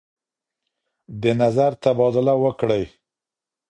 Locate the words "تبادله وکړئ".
1.83-2.83